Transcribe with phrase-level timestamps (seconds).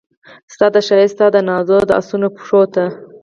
[0.53, 2.83] ستا د ښایست ستا دنازونو د اسونو پښو ته